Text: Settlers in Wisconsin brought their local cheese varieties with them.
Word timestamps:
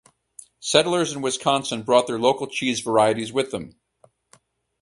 Settlers 0.59 1.13
in 1.13 1.21
Wisconsin 1.21 1.83
brought 1.83 2.07
their 2.07 2.17
local 2.17 2.47
cheese 2.47 2.79
varieties 2.79 3.31
with 3.31 3.51
them. 3.51 3.75